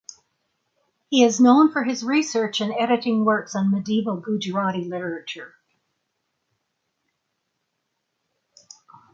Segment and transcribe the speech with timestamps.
[1.11, 5.53] He is known for his research and editing works on medieval Gujarati literature.